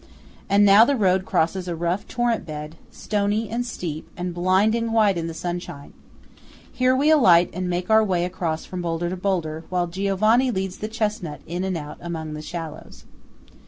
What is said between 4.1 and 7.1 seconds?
and blinding white in the sunshine. Here